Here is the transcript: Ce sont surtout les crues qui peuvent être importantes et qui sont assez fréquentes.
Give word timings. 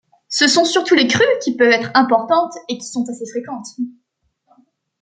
Ce 0.29 0.47
sont 0.47 0.65
surtout 0.65 0.95
les 0.95 1.05
crues 1.05 1.23
qui 1.43 1.55
peuvent 1.55 1.71
être 1.71 1.91
importantes 1.93 2.55
et 2.69 2.79
qui 2.79 2.87
sont 2.87 3.07
assez 3.07 3.29
fréquentes. 3.29 3.69